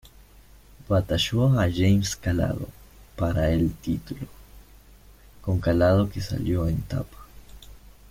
Batalló 0.89 1.55
a 1.59 1.65
James 1.71 2.15
Calado 2.15 2.67
para 3.15 3.51
el 3.51 3.71
título, 3.71 4.25
con 5.43 5.59
Calado 5.59 6.09
que 6.09 6.21
salió 6.21 6.67
en 6.67 6.81
tapa. 6.81 7.27